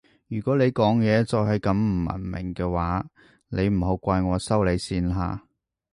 [0.29, 3.05] 如果你講嘢再係咁唔文明嘅話
[3.49, 5.43] 你唔好怪我收你線吓